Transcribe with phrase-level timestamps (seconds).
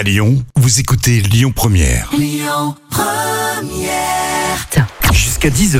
[0.00, 2.10] À Lyon, vous écoutez Lyon Première.
[5.12, 5.78] Jusqu'à 10h,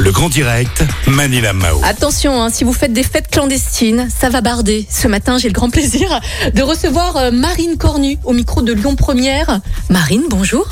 [0.00, 1.80] le grand direct, Manila Mao.
[1.84, 4.88] Attention, hein, si vous faites des fêtes clandestines, ça va barder.
[4.90, 6.20] Ce matin, j'ai le grand plaisir
[6.52, 9.60] de recevoir euh, Marine Cornu au micro de Lyon Première.
[9.88, 10.68] Marine, bonjour.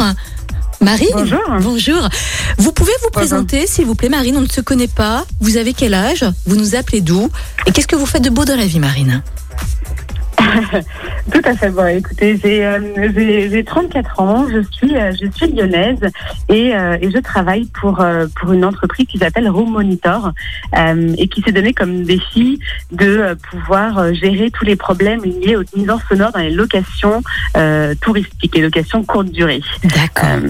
[0.81, 1.41] Marine Bonjour.
[1.61, 2.09] Bonjour.
[2.57, 5.25] Vous pouvez vous présenter, s'il vous plaît, Marine On ne se connaît pas.
[5.39, 6.25] Vous avez quel âge?
[6.47, 7.31] Vous nous appelez d'où?
[7.67, 9.23] Et qu'est-ce que vous faites de beau dans la vie, Marine?
[11.33, 11.71] Tout à fait.
[11.71, 12.79] Bon, écoutez, j'ai euh,
[13.15, 15.99] j'ai- j'ai 34 ans, je suis euh, je suis lyonnaise
[16.49, 20.33] et, euh, et je travaille pour euh, pour une entreprise qui s'appelle Room Monitor
[20.77, 22.59] euh, et qui s'est donné comme défi
[22.93, 27.23] de pouvoir gérer tous les problèmes liés aux nuisances sonores dans les locations
[27.57, 29.61] euh, touristiques, les locations courte durée.
[29.85, 30.49] D'accord.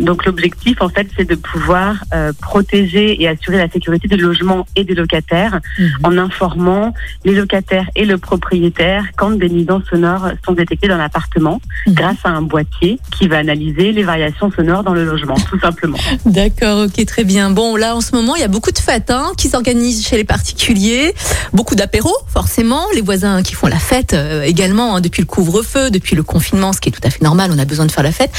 [0.00, 1.96] Donc l'objectif en fait c'est de pouvoir
[2.40, 5.88] protéger et assurer la sécurité des logements et des locataires Mhm.
[6.04, 11.60] en informant les locataires et le propriétaire quand des nuisances sonores sont détectées dans l'appartement
[11.86, 11.94] Mhm.
[11.94, 15.98] grâce à un boîtier qui va analyser les variations sonores dans le logement, tout simplement.
[16.26, 17.50] D'accord, ok, très bien.
[17.50, 20.16] Bon, là, en ce moment, il y a beaucoup de fêtes hein, qui s'organisent chez
[20.16, 21.14] les particuliers,
[21.52, 25.90] beaucoup d'apéros, forcément, les voisins qui font la fête euh, également hein, depuis le couvre-feu,
[25.90, 28.04] depuis le confinement, ce qui est tout à fait normal, on a besoin de faire
[28.04, 28.30] la fête.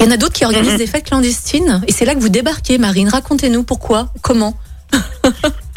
[0.00, 0.78] Il y en a d'autres qui organisent Mhm.
[0.78, 3.08] des fêtes clandestines, et c'est là que vous débarquez, Marine.
[3.08, 4.54] Racontez-nous pourquoi, comment.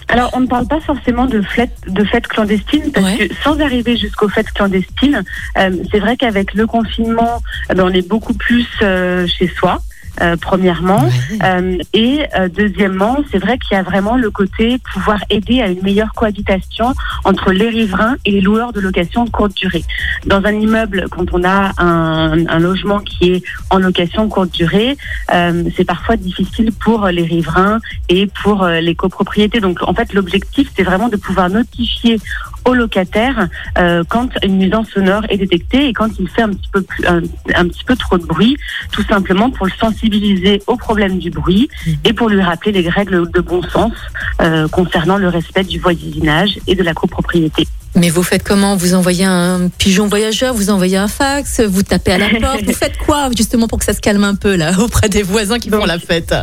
[0.08, 3.28] Alors, on ne parle pas forcément de fêtes, de fêtes clandestines, parce Ouais.
[3.28, 5.24] que sans arriver jusqu'aux fêtes clandestines,
[5.58, 9.80] euh, c'est vrai qu'avec le confinement, eh ben, on est beaucoup plus euh, chez soi,
[10.22, 11.10] euh, premièrement.
[11.44, 15.68] Euh, et euh, deuxièmement, c'est vrai qu'il y a vraiment le côté pouvoir aider à
[15.68, 19.84] une meilleure cohabitation entre les riverains et les loueurs de location de courte durée.
[20.26, 24.98] Dans un immeuble, quand on a un, un logement qui est en location courte durée,
[25.34, 29.60] euh, c'est parfois difficile pour les riverains et pour euh, les copropriétés.
[29.60, 32.20] Donc en fait, l'objectif, c'est vraiment de pouvoir notifier
[32.66, 36.70] aux locataires euh, quand une nuisance sonore est détectée et quand il fait un petit
[36.72, 37.22] peu plus, un,
[37.54, 38.58] un petit peu trop de bruit,
[38.92, 41.70] tout simplement pour le sensibiliser au problème du bruit
[42.04, 43.94] et pour lui rappeler les règles de bon sens
[44.42, 47.68] euh, concernant le respect du voisinage et de la copropriété.
[47.96, 48.76] Mais vous faites comment?
[48.76, 52.74] Vous envoyez un pigeon voyageur, vous envoyez un fax, vous tapez à la porte, vous
[52.74, 55.70] faites quoi justement pour que ça se calme un peu là auprès des voisins qui
[55.70, 56.34] font la fête?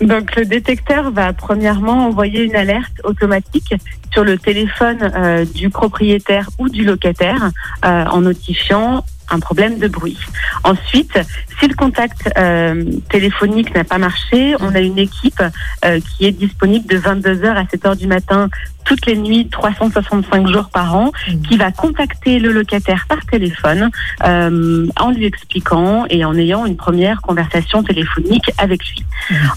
[0.00, 3.74] Donc le détecteur va premièrement envoyer une alerte automatique
[4.12, 7.50] sur le téléphone euh, du propriétaire ou du locataire
[7.84, 10.18] euh, en notifiant un problème de bruit.
[10.64, 11.18] Ensuite,
[11.58, 15.42] si le contact euh, téléphonique n'a pas marché, on a une équipe
[15.84, 18.48] euh, qui est disponible de 22h à 7h du matin
[18.84, 21.12] toutes les nuits, 365 jours par an,
[21.48, 23.90] qui va contacter le locataire par téléphone
[24.24, 29.04] euh, en lui expliquant et en ayant une première conversation téléphonique avec lui.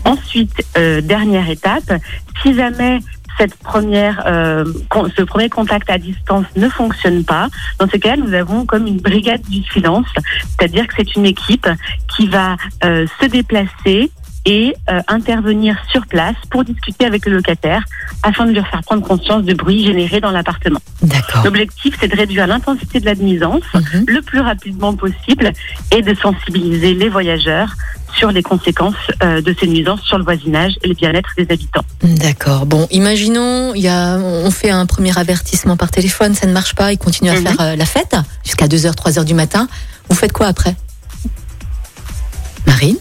[0.06, 1.92] Ensuite, euh, dernière étape,
[2.44, 3.00] si jamais
[3.38, 4.66] cette première, euh,
[5.18, 8.98] ce premier contact à distance ne fonctionne pas, dans ce cas, nous avons comme une
[8.98, 10.08] brigade du silence,
[10.58, 11.68] c'est-à-dire que c'est une équipe
[12.16, 14.12] qui va euh, se déplacer
[14.48, 17.84] et euh, intervenir sur place pour discuter avec le locataire
[18.22, 20.80] afin de lui faire prendre conscience du bruit généré dans l'appartement.
[21.44, 24.06] L'objectif, c'est de réduire l'intensité de la nuisance Mhm.
[24.08, 25.52] le plus rapidement possible
[25.92, 27.74] et de sensibiliser les voyageurs
[28.18, 31.84] sur les conséquences euh, de ces nuisances sur le voisinage et le bien-être des habitants.
[32.04, 32.66] D'accord.
[32.66, 36.76] Bon, imaginons, il y a, on fait un premier avertissement par téléphone, ça ne marche
[36.76, 37.42] pas, il continue à Mhm.
[37.48, 39.68] faire euh, la fête jusqu'à 2h, 3h du matin.
[40.10, 40.76] Vous faites quoi après?
[42.66, 42.98] Marine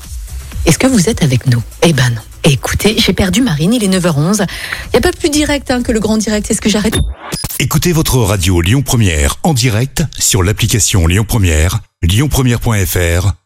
[0.66, 1.62] Est-ce que vous êtes avec nous?
[1.82, 2.20] Eh ben non.
[2.46, 4.44] Écoutez, j'ai perdu Marine, il est 9h11.
[4.86, 6.98] Il n'y a pas plus direct hein, que le grand direct, est-ce que j'arrête
[7.58, 13.32] Écoutez votre radio Lyon Première en direct sur l'application Lyon Première, lyonpremière.fr